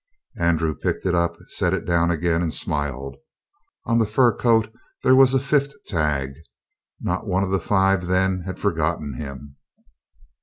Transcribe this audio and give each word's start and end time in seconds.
Andrew 0.39 0.73
picked 0.73 1.05
it 1.05 1.13
up, 1.13 1.37
set 1.45 1.75
it 1.75 1.85
down 1.85 2.09
again, 2.09 2.41
and 2.41 2.51
smiled. 2.51 3.17
On 3.85 3.99
the 3.99 4.07
fur 4.07 4.33
coat 4.35 4.73
there 5.03 5.15
was 5.15 5.35
a 5.35 5.39
fifth 5.39 5.75
tag. 5.85 6.33
Not 6.99 7.27
one 7.27 7.43
of 7.43 7.51
the 7.51 7.59
five, 7.59 8.07
then, 8.07 8.41
had 8.47 8.57
forgotten 8.57 9.13
him. 9.13 9.57